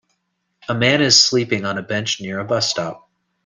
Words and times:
A 0.67 0.73
man 0.73 0.99
is 1.03 1.23
sleeping 1.23 1.63
on 1.63 1.77
a 1.77 1.83
bench 1.83 2.19
near 2.19 2.39
a 2.39 2.43
bus 2.43 2.67
stop. 2.71 3.07